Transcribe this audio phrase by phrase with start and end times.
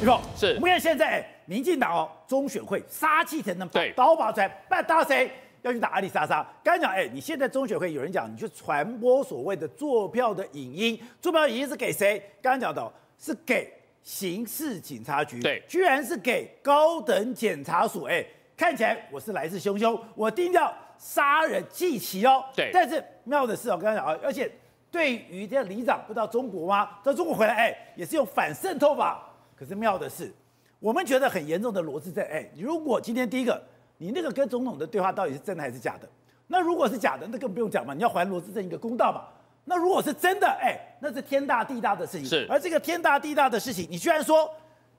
[0.00, 5.30] 你说是我们看现在哎民进党哦，中选会杀气腾腾，对刀拔出来，办打谁？
[5.60, 6.46] 要去打阿里莎莎。
[6.64, 12.18] 刚才讲，哎，你现在中选会有人讲，你去传播所谓的坐票的影音，坐票影音是给谁？
[12.40, 13.70] 刚刚讲到是给
[14.02, 18.24] 刑事警察局，对居然是给高等检察署，哎，
[18.56, 24.50] 看起来我是来势汹汹，我定要杀人祭旗哦，对但是妙的是哦，刚刚讲啊，而且
[24.90, 26.88] 对于这个里长不到中国吗？
[27.04, 29.26] 到中国回来，哎，也是用反渗透法。
[29.60, 30.32] 可是妙的是，
[30.78, 33.62] 我们觉得很严重的罗志镇，哎，如果今天第一个。
[34.02, 36.08] 你那个跟总统的对话到底是真的还是假的？
[36.46, 39.26] 那如果是假的，那更不用讲嘛，你要还罗志镇一个公道嘛。
[39.66, 42.24] 那如果是真的，哎，那是天大地大的事情。
[42.26, 44.50] 是，而这个天大地大的事情，你居然说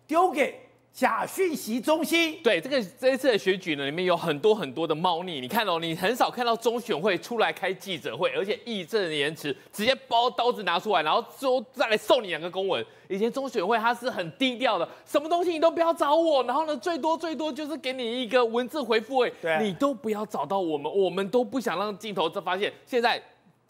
[0.05, 0.55] 丢给
[0.93, 2.37] 假讯息中心？
[2.43, 5.39] 对，这个这一次的选举呢，里面有很多很多的猫腻。
[5.39, 12.85] 你看哦，你很少看到中选会出来开记者会，而且义正言辞，直接包刀子拿出来，然后之后再来送你两个公文。
[13.07, 22.71] 以前中选会它是很低调的，什么东西你都不要找我，然后呢，最多最多就是给你一个文字回复，哎，你都不要找到我们，我们都不想让镜头这发现。
[22.85, 23.21] 现在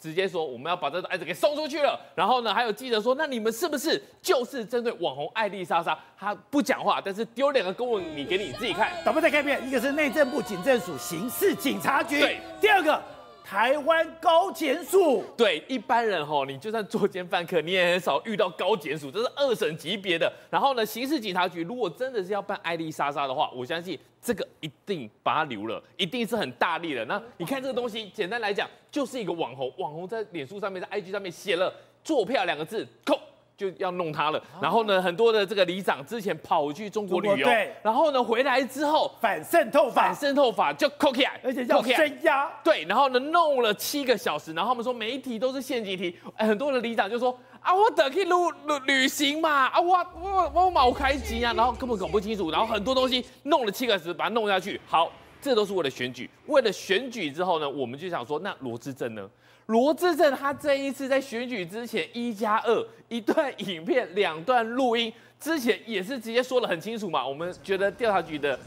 [0.02, 5.96] 直接说我们要把这个案子给送出去了，然后呢，还有记者说，那你们是不是就是针对网红艾丽莎莎？
[6.18, 13.00] 她不讲话，但是丢两个公文你给你自己看，咱们再看一遍，一个是内政部警政署刑事警察局，对，第二个。
[13.44, 20.32] 台湾高检署，对一般人吼，你就算作奸犯科，你也很少遇到高检署，这是二审级别的。
[20.50, 27.04] 然后呢，刑事警察局如果真的是要办艾丽莎莎的话，我相信这个一定把它留了，一定是很大力的。
[27.06, 31.72] 那你看这个东西，简单来讲就是一个网红，网红在脸书上面，在 IG 上面写了
[32.04, 33.18] “坐票”两个字，扣。
[33.56, 48.30] 就要弄他了，然后呢，很多的这个里长之前跑去中国旅游，对，然后呢回来之后反渗透法，反渗透法就扣起来，而且要声压，对，然后呢弄了七个小时，然后他们说每一题都是陷阱题，很多的里长就说啊，我得去旅
[48.66, 59.28] 旅旅行嘛，啊我我我冇开机啊， 然后根本搞不清楚，然后很多东西弄了七个小时把它弄下去，好，这都是为了选举，为了选举之后呢，我们就想说，那罗志政呢？
[59.66, 67.26] 罗志政他这一次在选举之前一加二一段影片，两段录音，之前也是直接说的很清楚嘛。
[67.26, 68.58] 我们觉得调查局的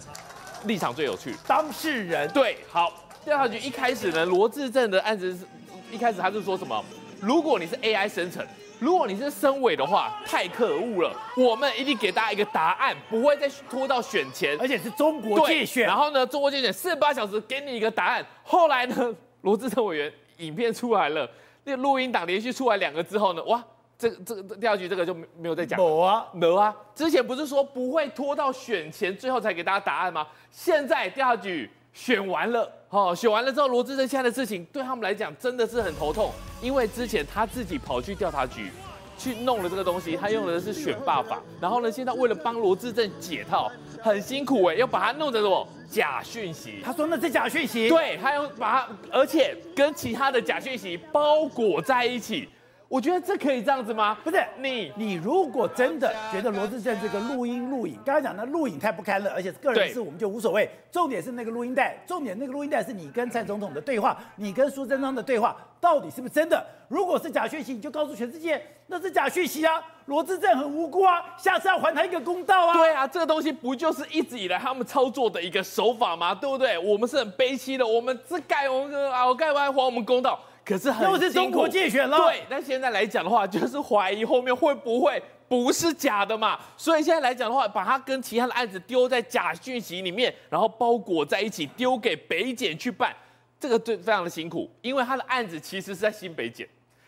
[0.65, 1.35] 立场最有趣。
[1.45, 5.45] 当事人对，好，调查局一开始呢，罗志政的案子是
[5.91, 6.83] 一开始他是说什么？
[7.19, 8.45] 如果你是 AI 生成，
[8.79, 15.85] 如果你是生伪的话，太可恶了，我们一定给大家一个答案，不会再拖到选前，而且是中国界选。
[15.85, 18.25] 然后呢，中国界选四十八小时给你一个答案。
[18.43, 20.11] 后来呢，罗志政委员。
[20.37, 21.29] 影片出来了，
[21.63, 23.63] 那个录音档连续出来两个之后呢，哇，
[23.97, 25.79] 这个这个调查局这个就没没有再讲。
[25.79, 30.27] 有啊，有啊，之前不是说不会拖到选前最后才给大家答案吗？
[30.51, 36.31] 现在第二局选完了，哦，选完了之后，罗致政现在的事情对他们来讲真的是很头痛，
[36.61, 38.71] 因为之前他自己跑去调查局。
[39.17, 43.71] 去弄了这个东西，他用的是选罢法，然后呢，现在为了帮罗志正解套，
[44.05, 46.79] 很辛苦哎，要把它弄成什么假讯息？
[46.83, 52.47] 他说那是假讯息，对，他要把它，而且跟其他的假讯息包裹在一起。
[52.87, 54.15] 我觉得这可以这样子吗？
[54.23, 60.69] 不是你，你如果真的觉得罗致政这个录音录影，刚才讲的录影太不堪了，而且个人事我们就无所谓。
[60.91, 66.63] 重点是那个录音带，重点那个录音带是你跟蔡总统的对话，你跟苏贞昌的对话，到底是不是真的？
[66.87, 69.83] 如果是假讯息，你就告诉全世界那是假讯息啊！
[70.05, 72.73] 罗致政很无辜啊，下次要还他一个公道啊！
[72.75, 76.35] 对啊，这个东西不就是一直以来他们操作的一个手法吗？
[76.35, 76.77] 对不对？
[76.77, 80.39] 我们是很悲戚的，我们这盖我们啊，我盖完还我们公道。
[80.65, 82.43] 可是很又是中国借选了，对。
[82.49, 86.59] 但现在来讲的话，就是怀疑后面会不会不是假的嘛？
[86.75, 93.15] 所以现在来讲的话，把它跟其他的案子丢在假讯息里面，然后包裹在一起，丢给北检去办，
[93.59, 96.67] 这个对非常的辛苦，因为他的案子其实是在新北检。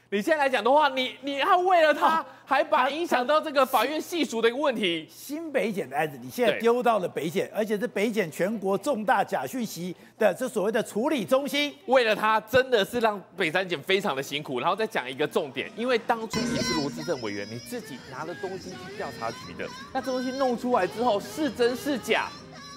[0.09, 5.05] 你现在来讲的话，你你还为了他，还把影响到这个法院细数的一个问题。
[5.11, 11.75] 新北检的案子，你现在丢到了北检，而且是北检全国重大假讯息的这所谓的处理中心。
[11.87, 14.61] 为了他，真的是让北三检非常的辛苦。
[14.61, 22.29] 然后再讲一个重点，因为当初你是罗志政委员，你自己拿了东西去调查局的，那这东西弄出来之后是真是假，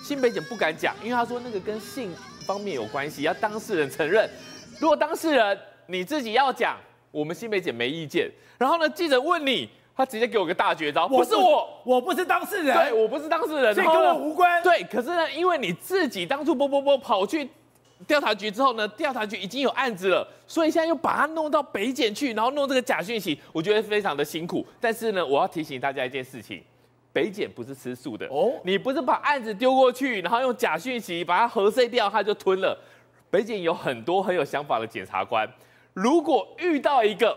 [0.02, 2.12] 新北检不敢讲，因为他说那个跟性
[2.44, 4.28] 方面有关系，要当事人承认。
[4.80, 5.56] 如果当事人
[5.86, 6.76] 你自己要讲。
[7.10, 14.62] 我们新北检没意见，然后呢，记者问你，他直接给我个大绝招，不是我，我不是当事人，对，我不是当事人，这跟我无关。
[14.62, 17.48] 对，可是呢，因为你自己当初啵啵啵跑去
[18.06, 24.64] 调查局之后呢，调查局已经有案子了，所以现在又把它弄到北检去，然后弄这个假讯息，我觉得非常的辛苦。
[24.80, 26.62] 但是呢，我要提醒大家一件事情，
[27.12, 32.78] 北检不是吃素的哦，你不是把案子丢过去，然后用假讯息把它核碎掉，他就吞了。
[33.30, 35.48] 北检有很多很有想法的检察官。
[35.92, 37.36] 如果遇到一个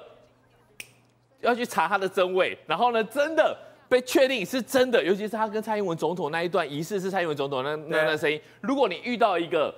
[1.42, 3.58] 要去查他的真伪，然后呢，真的
[3.90, 8.40] 被确定是真的，尤其是他跟蔡英文总统那一段仪式是蔡英文总统那那那声音。
[8.62, 9.74] 如果你遇到一个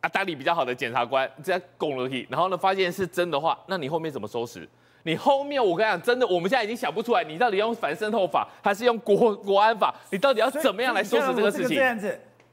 [0.00, 4.68] 啊，打理比较好的检察官在拱楼梯，然后呢发现是真的话，那你后面怎么收拾？
[5.04, 9.94] 你后面我跟你讲，真的，我们现在已经想不出来，你到底用反渗透法还是用国国安法？
[10.10, 11.78] 你到底要怎么样来收拾这个事情？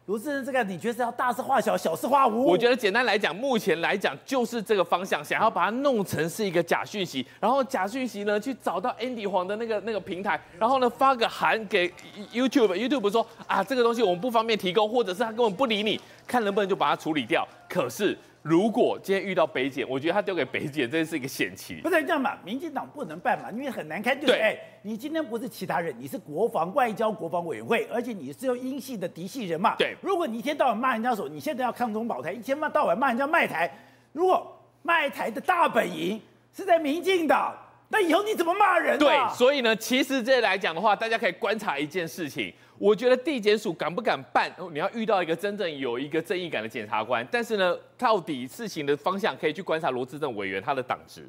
[0.06, 2.44] 罗智正这个，你觉得是要大事化小，小事化无？
[2.44, 11.90] 我觉得简单来讲，目前来讲就是这个方向，想要把它弄成是一个假讯息，然后假讯息呢去找到 Andy 黄的那个那个平台，然后呢发个函给
[12.34, 15.98] YouTube，YouTube 说啊这个东西我们不方便提供，或者是他根本不理你，
[16.28, 17.48] 看能不能就把它处理掉。
[17.70, 18.18] 可是。
[18.46, 21.75] 如果今天遇到北检，我觉得他丢给北检，真是一个险棋。
[21.75, 22.38] 不是这样嘛？
[22.44, 24.20] 民进党不能办嘛，因为很难看。
[24.20, 29.78] 对，哎，你今天不是其他人，你是国防外交国防委员会，而且你是用英系的嫡系人嘛。
[29.78, 29.96] 对。
[30.02, 33.74] 如果你一天到晚骂人家说你现在要抗中保台，一天到晚骂人家卖台，
[34.12, 34.46] 如果
[34.81, 36.19] 卖台的大本营
[36.54, 37.56] 是在民进党，
[37.88, 39.00] 那以后你怎么骂人？
[39.00, 42.54] 对，所以呢，其实这来讲的话，大家可以观察一件事情。
[42.83, 44.51] 我觉得地检署敢不敢办？
[44.74, 47.25] 你要遇到一个真正有一个正义感的检察官。
[47.31, 51.25] 但是呢，到底事情的方向可以去观察罗志正委员他的党职。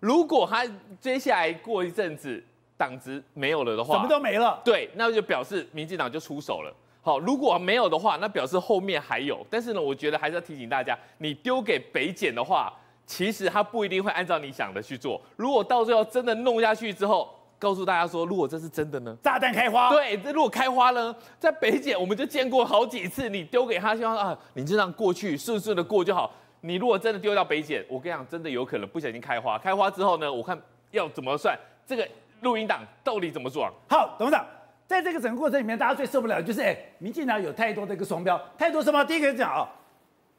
[0.00, 0.66] 如果他
[0.98, 2.42] 接下来过一阵子
[2.78, 4.58] 党职没有了的话，什么都没了。
[4.64, 6.74] 对，那就表示民进党就出手了。
[7.02, 9.46] 好，如果没有的话，那表示后面还有。
[9.50, 12.72] 但是呢，我觉得还是要提醒大家，你丢给北检的话，
[13.04, 15.20] 其实他不一定会按照你想的去做。
[15.36, 19.16] 如果到最后真的弄下去之后，告诉大家说，如果这是真的呢？
[19.22, 19.90] 炸弹开花。
[19.90, 26.30] 对，这如果开花呢，在北检我们就见过好几次，你丢给他，希望啊，你就让过去顺顺的过就好。
[26.60, 29.58] 你如果真的丢到北检，我跟你讲，真的有可能不小心开花。
[29.58, 30.60] 开花之后呢，我看
[30.90, 32.06] 要怎么算这个
[32.40, 33.70] 录音档到底怎么算？
[33.88, 34.44] 好，董事长，
[34.86, 39.04] 在这个整个过程里面，大家最受不了的就是，哎，民进党有太多的一个双标，太多什么？
[39.04, 39.68] 第一个讲啊。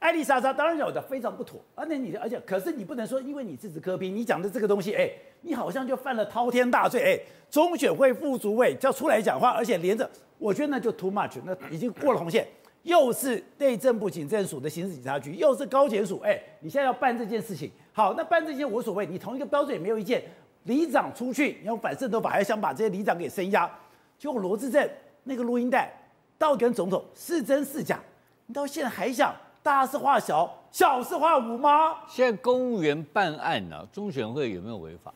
[0.06, 5.10] 艾丽莎莎当然有的非常不妥，而且你而且可是你不能说，因为你支持柯宾你讲的这个东西，哎，
[5.42, 7.19] 你好像就犯了滔天大罪，哎，
[7.50, 10.07] 中选会副主委叫出来讲话，而且连着，
[10.38, 12.48] 我觉得那就 too much，那已经过了红线，
[12.84, 20.22] 又是内政部警政署的刑事警察局，又是高检署，哎，你现在要办这件事情，好，那办这件无所谓，你同一个标准也没有意见，
[20.66, 23.68] 里长出去，你要反渗透法还想把这些里长给声押，
[24.19, 24.88] 结果罗志正
[25.24, 25.92] 那个录音带
[26.38, 28.00] 到底跟总统是真是假，
[28.46, 29.36] 你到现在还想？
[29.65, 31.95] 大事化小，小事化无吗？
[32.07, 35.12] 现在公务员办案呢、啊，中选会有没有违法？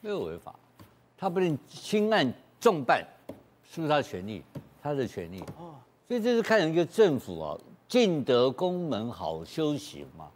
[0.00, 0.54] 没有违法，
[1.14, 3.06] 他不能轻案重办，
[3.70, 4.42] 是不是他的权利？
[4.82, 5.42] 他的权利。
[5.58, 5.76] 哦，
[6.08, 7.54] 所以这是看一个政府啊，
[7.86, 10.26] 进得宫门好修行嘛。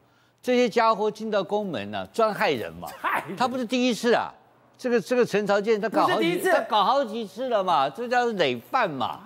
[0.43, 2.89] 这些家伙进到宫门呢、啊，专害人嘛。
[3.01, 3.35] 害人。
[3.39, 4.31] 他不是第一次啊，
[4.77, 9.21] 这个这个陈朝建他搞好几次，他搞好几次了嘛，这叫累犯嘛。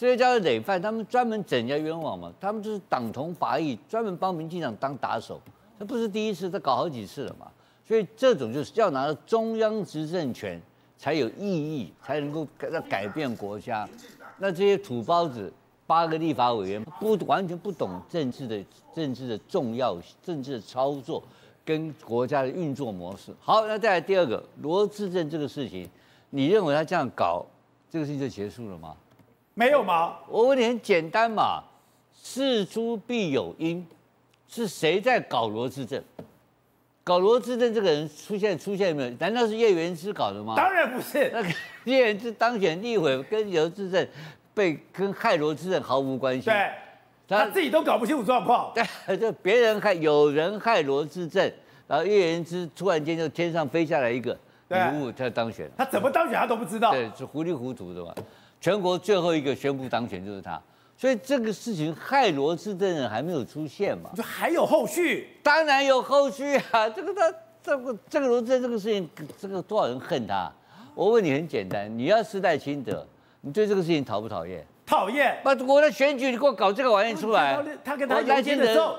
[0.00, 5.38] 这些叫做累犯，他们专门整人家冤枉嘛，他们就是党同伐异，专门帮民进党当打手，
[5.78, 7.46] 这不是第一次，他搞好几次了嘛。
[7.86, 10.58] 所以这种就是要拿到中央执政权
[10.96, 13.86] 才有意义，才能够要改变国家。
[14.38, 15.52] 那这些土包子，
[15.86, 18.58] 八个立法委员不完全不懂政治的
[18.94, 21.22] 政治的重要政治的操作
[21.62, 23.34] 跟国家的运作模式。
[23.38, 25.86] 好，那再来第二个罗智正这个事情，
[26.30, 27.44] 你认为他这样搞，
[27.90, 28.96] 这个事情就结束了吗？
[29.60, 30.16] 没有吗？
[30.26, 31.62] 我问你很简单嘛，
[32.14, 33.86] 事出必有因，
[34.48, 36.02] 是谁在搞罗志正？
[37.04, 39.10] 搞罗志正这个人出现出现没有？
[39.18, 40.54] 难道是叶元之搞的吗？
[40.56, 41.28] 当然不是。
[41.30, 41.48] 那个
[41.84, 44.08] 叶元之当选立委，跟罗志正
[44.54, 46.48] 被跟害罗志正毫无关系。
[46.48, 46.70] 对，
[47.28, 48.72] 他，自己都搞不清楚状况。
[49.06, 51.52] 对，就别人害，有人害罗志正，
[51.86, 54.32] 然后叶元之突然间就天上飞下来一个
[54.68, 55.70] 礼物，他当选。
[55.76, 56.92] 他怎么当选他都不知道。
[56.92, 58.14] 对，是糊里糊涂的嘛。
[58.60, 60.60] 全国最后一个宣布当选就是他，
[60.96, 64.10] 所以这个事情害罗智正人还没有出现嘛？
[64.14, 65.28] 就还有后续？
[65.42, 66.86] 当然有后续啊！
[66.88, 69.08] 这个他这个这个罗智正这个事情，
[69.40, 70.52] 这个多少人恨他？
[70.94, 73.06] 我问你很简单，你要是赖清德，
[73.40, 74.66] 你对这个事情讨不讨厌？
[74.84, 75.38] 讨厌。
[75.42, 77.58] 把，我的选举你给我搞这个玩意出来。
[77.82, 78.96] 他跟他赖清德的时候，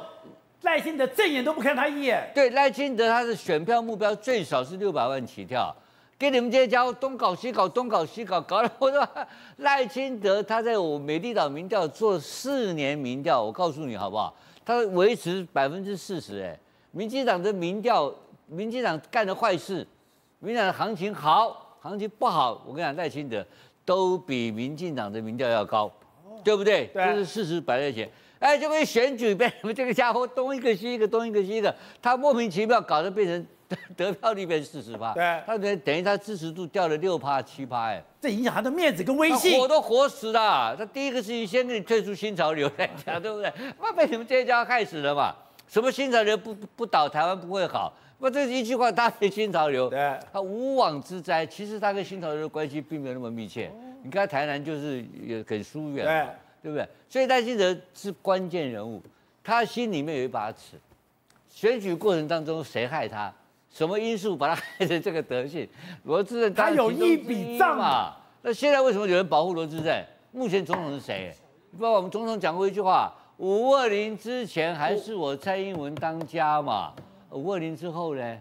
[0.61, 2.31] 赖清德正眼都不看他一眼。
[2.33, 5.75] 对，赖清德他的选票目标最少是六百万起跳。
[6.21, 9.09] 给你们这些家伙东搞西搞，东搞西搞，搞了我说
[9.57, 14.31] 赖清德他在我美丽岛民调做四年民调，我告诉你好不好？
[14.63, 16.55] 他维持百分之四十哎，
[16.91, 18.13] 民进党的民调，
[18.45, 19.77] 民进党干的坏事，
[20.37, 23.43] 民进党的行情好，行情不好，我跟你讲赖清德
[23.83, 25.91] 都比民进党的民调要高，
[26.43, 26.91] 对不对？
[26.93, 28.07] 这是事实摆在前。
[28.37, 33.43] 哎，就被选举被你们这个家伙东一个西一个，东一个西一个，他莫名其妙搞得变成。
[33.97, 40.75] 得票率变四十趴，对，他等等于他支持度掉了六趴七趴，哎，这影响他的面子跟威信，我都活死了。
[40.75, 43.51] 他第一个事情先给你退出新潮流来讲， 对不对？
[43.81, 45.35] 那被你们这些家伙害死了嘛。
[45.67, 47.93] 什么新潮流不不不倒，台湾不会好。
[48.19, 51.45] 那这一句话搭配新潮流，对，他无妄之灾。
[51.45, 53.67] 其实他跟新潮流的关系并没有那么密切。
[53.67, 53.71] 哦、
[54.03, 56.27] 你看台南就是也很疏远，对，
[56.63, 56.87] 对不对？
[57.09, 59.01] 所以赖清德是关键人物，
[59.43, 60.79] 他心里面有一把尺。
[61.49, 63.33] 选举过程当中谁害他？
[63.71, 65.67] 什么因素把他害成这个德性？
[66.03, 68.13] 罗智正他有一笔账嘛？
[68.41, 70.05] 那现在为什么有人保护罗智正？
[70.31, 71.33] 目前总统是谁？
[71.71, 76.91] 不知道我们总统讲过一句话：五二零之前还是我蔡英文当家嘛。
[77.31, 78.37] 五二零之后呢？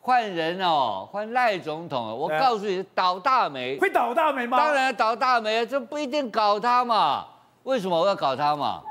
[0.00, 2.16] 换人哦，换赖总统。
[2.16, 3.76] 我告诉你，倒大霉。
[3.78, 4.56] 会倒大霉吗？
[4.56, 7.26] 当然倒大霉啊，这不一定搞他嘛。
[7.64, 8.82] 为什么我要搞他嘛？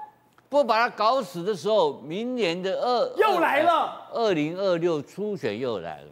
[0.49, 4.07] 不把他搞死的时候，明年的二又来了。
[4.11, 6.07] 二零二六初选又来了。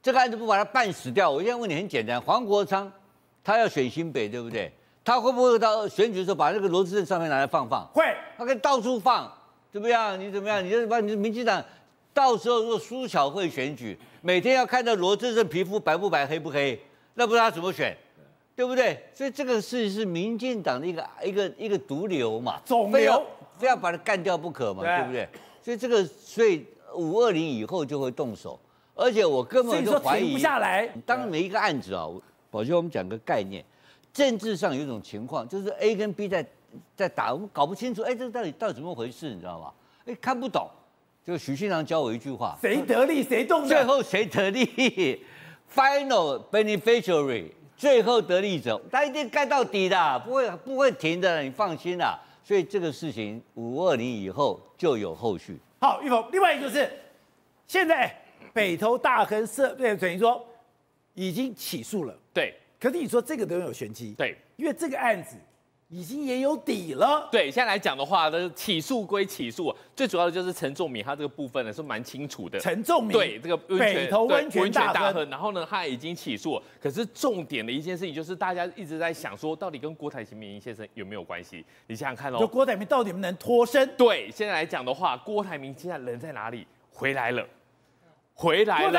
[0.00, 2.90] 这个案子不把他办死掉，我现在问你很简单：黄国昌
[3.42, 4.72] 他要选新北，对不对？
[5.04, 7.84] 他会不会到选举的时候把那个罗志正上面拿来放放？
[7.92, 8.04] 会。
[8.38, 9.30] 他可以到处放，
[9.72, 10.18] 怎么样？
[10.18, 10.64] 你怎么样？
[10.64, 11.62] 你就把你的民进党。
[12.14, 16.80] 到时候如果苏巧慧选举，每天要看到罗志正皮肤白不白、黑不黑，
[17.14, 17.96] 那不知道他怎么选，
[18.54, 19.02] 对，不对？
[19.14, 23.26] 所以这个事是民进党的一个一个一个毒瘤嘛，肿瘤，非要
[23.58, 25.28] 非要把它干掉不可嘛，对，对不对？
[25.62, 28.58] 所以这个，所以五二零以后就会动手，
[28.94, 30.86] 而且我根本就怀疑停不下来。
[31.06, 32.06] 当每一个案子啊，
[32.50, 33.64] 宝杰，我们讲个概念，
[34.12, 36.44] 政治上有一种情况，就是 A 跟 B 在
[36.94, 39.72] 在打，我们搞不清楚，哎，这个到底到底怎么回事，你知道吗？
[40.04, 40.68] 哎，看不懂。
[41.24, 45.24] 就许信良教我一句话：谁得利谁动，最后谁得利？
[45.72, 52.16] Final beneficiary，最后得利者，他一定干到底的，不会不会停的，你放心啦。
[52.44, 55.58] 所以这个事情五二零以后就有后续。
[55.80, 56.88] 好，玉峰，另外一个就是
[57.66, 58.08] 现在
[58.52, 60.46] 北投大亨社对等于说
[61.14, 62.54] 已经起诉了，对。
[62.78, 65.34] 可是你说这个都有玄机，对，因为这个案子。
[65.92, 67.28] 已经也有底了。
[67.30, 72.58] 对，现在来讲的话，呢，起诉归起诉，最主要的就是陈仲明他这个部分呢是蛮清楚的。
[72.58, 76.62] 陈仲明对这个北投温泉大亨，大然后呢他已经起诉了。
[76.80, 81.62] 可是重点的一件事情就是大家一直在想说，到底跟郭台铭先生有没有关系？
[81.86, 83.86] 你想想看哦，就郭台铭到底能不能脱身？
[83.94, 86.66] 对，现在来讲的话，郭台铭现在人在哪里？
[86.90, 87.46] 回来了。
[88.42, 88.90] 回来了，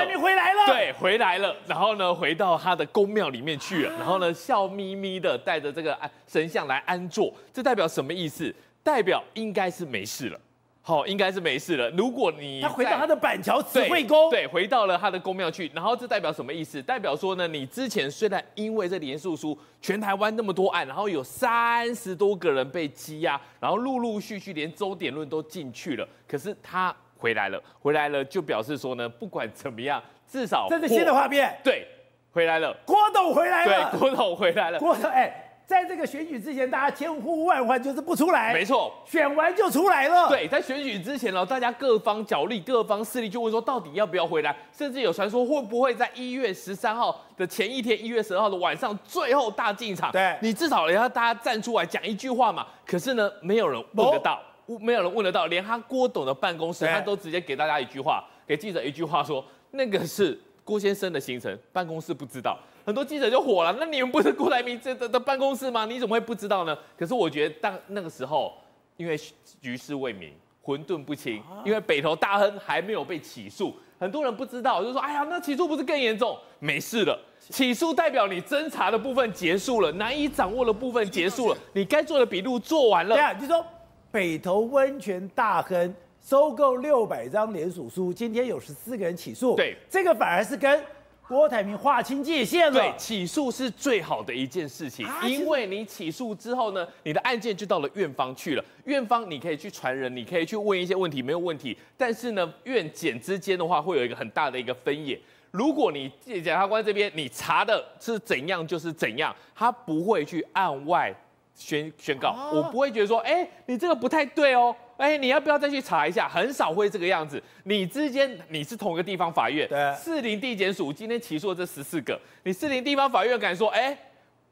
[0.68, 1.54] 对，回来了。
[1.68, 3.92] 然后呢，回到他的宫庙里面去了。
[3.98, 7.34] 然后呢，笑眯眯的带着这个神像来安坐。
[7.52, 8.56] 这代表什么意思？
[8.82, 10.40] 代表应该是没事了。
[10.82, 11.90] 好，应该是没事了。
[11.92, 15.70] 如果你他回到他的板桥慈惠宫，对，回到了他的宫庙去。
[15.74, 16.82] 然后这代表什么意思？
[16.82, 26.96] 代表说呢，你之前虽然因为这连署书，全台湾那么多案，然后有三十多个人被羁押，然后陆陆续续连周点论都进去了，可是他。
[27.24, 31.58] 回来了，回来了，就表示说呢，不管怎么样，至少这是新的画面。
[31.64, 31.88] 对，
[32.34, 33.92] 回来了，郭董回来了。
[33.92, 34.78] 对，郭董回来了。
[34.78, 35.34] 郭董，哎，
[35.66, 38.54] 在这个选举之前，大家千呼万唤就是不出来。
[38.54, 40.28] 没错，选完就出来了。
[40.28, 44.54] 对，在选举之前呢，大家各方角力、各方势力就问说，到底要不要回来？
[44.78, 50.12] 甚至有传说会不会在一月十三号的前一天，一月十二号的晚上，最后大进场？
[50.12, 52.68] 对，你至少也要大家站出来讲一句话嘛。
[52.86, 54.42] 可是呢，没有人问得到。
[54.80, 62.58] 没有人问得到，连他郭董的办公室，他都直接给大家一句话，给记者一句话说，那个是郭先生的行程，办公室不知道。
[62.86, 65.86] 很多记者就火了，那你们不是郭台铭这的的办公室吗？
[65.86, 66.78] 你怎么会不知道呢？
[66.98, 68.54] 可是我觉得当那个时候，
[68.98, 69.18] 因为
[69.62, 76.38] 局势未明，混沌不清，因为北投大亨还没有被起诉，很多人不知道，就说，哎呀，那起诉不是更严重？
[76.60, 83.16] 没事了，起诉代表你侦查的部分结束了，难以掌握的部分结束了，你该做的笔录做完了。
[83.16, 83.66] 对啊，就说。
[84.14, 89.56] 北投温泉大亨收购六百张连署书，今天有十四个人起诉。
[89.56, 90.80] 对，这个反而是跟
[91.28, 92.80] 郭台铭划清界限了。
[92.80, 98.64] 对，起诉是最好的一件事情，啊、因为你起诉之后呢，你的案件就到了院方去了。
[98.86, 101.76] 院方你可以去传人，你可以去问一些问题，没有问题。
[101.98, 105.20] 但是呢，院检之间的话会有一个很大的一个分野。
[105.50, 111.12] 如果你检察官这边你查的是怎样就是怎样，他不会去案外。
[111.56, 116.28] 宣宣告，我不会觉得说，哎、欸，你这个不太对哦，哎、欸，你要不要再去查一下？
[116.28, 117.42] 很少会这个样子。
[117.64, 123.98] 你之间你是同一个地方法院，对，士林地检署今天起诉了这十四个，你四零地方法院敢说，哎、欸，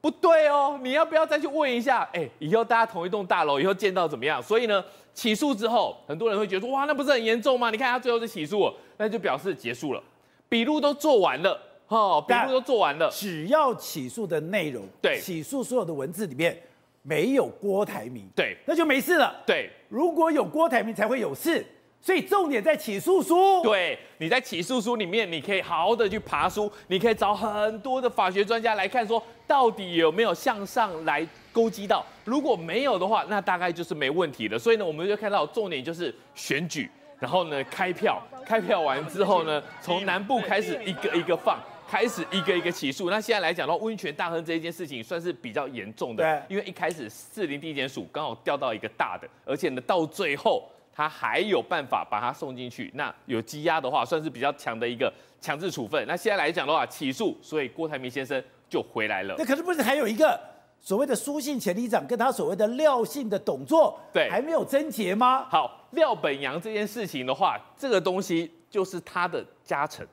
[0.00, 2.02] 不对哦，你要不要再去问一下？
[2.12, 4.40] 哎、欸，以后大家同一栋大楼，以后见到怎么样？
[4.40, 4.82] 所以呢，
[5.12, 7.70] 起诉之后，很多人会觉得说，哇，那不是很严重吗？
[7.70, 10.02] 你看他最后是起诉了，那就表示结束了，
[10.48, 16.56] 笔录都做完了，哦，笔录都做完了，只要起诉的内容，对，起诉所有的文字里面。
[17.02, 19.42] 没有郭台铭，对，那就没事了。
[19.46, 21.66] 对，如果有郭台铭才会有事。
[22.04, 23.62] 所以重点在起诉书。
[23.62, 32.04] 对，你在起诉书里面，你可以好好的去爬书，你可以找很多的法学专家来看，说到底有没有向上来勾稽到。
[32.24, 34.58] 如果没有的话，那大概就是没问题了。
[34.58, 36.90] 所以呢，我们就看到重点就是选举，
[37.20, 41.56] 然后呢开票，开票完之后呢，从南部开始一个一个放，
[41.92, 43.10] 开始一个一个起诉。
[43.10, 50.66] 那现在来讲的话，温泉大亨这一件事情算是比较严重的，对，因为一开始四零地检署刚好调到一个大的，而且呢到最后。
[50.94, 56.04] 他还有办法把他送进去，那有羁押的话，算是比较强的一个强制处分。
[56.06, 59.34] 那现在来讲的话，起诉，所以郭台铭先生就回来了。
[59.38, 60.38] 那可是不是还有一个
[60.78, 65.46] 所谓的苏姓前里长跟他所谓的廖姓的董座，对，还没有侦结吗？
[65.48, 70.06] 好，廖本阳这件事情的话，这个东西就是他的家臣，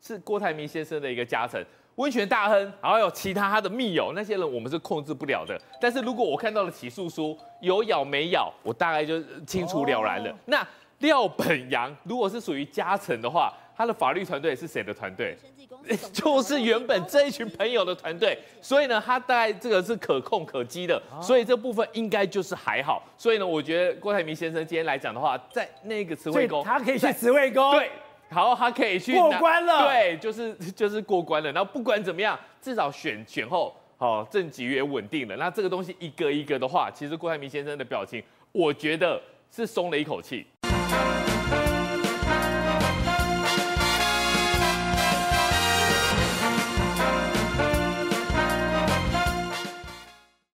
[0.00, 1.62] 是郭台铭先生的一个加成。
[1.96, 5.60] 温泉大亨，还有其他他的密友，那些人我们是控制不了的。
[5.78, 10.30] 但是如果我看到了起诉书有咬没咬，我大概就清楚了然了。
[10.30, 10.66] 哦、那
[11.00, 15.36] 廖本阳如果是属于加成的话，他的法律团队是谁的团队？
[16.12, 18.38] 就是原本这一群朋友的团队。
[18.62, 23.02] 所以呢，他大概这个是可控可稽的，所以这部分应该就是还好。
[23.18, 27.72] 所以呢，我觉得郭台铭先生今天来讲的话，在那个慈惠宫，他可以去慈惠宫。
[27.72, 27.90] 对。
[28.30, 29.88] 好，他可以去过关了。
[29.88, 31.50] 对，就是 就是过关了。
[31.52, 35.36] 然后不管怎么样，至少选选后，好政局也稳定了。
[35.36, 38.22] 那这个东西一个一个的话，其实郭台铭先生的表情，
[38.52, 39.20] 我觉得
[39.50, 40.46] 是松了一口气。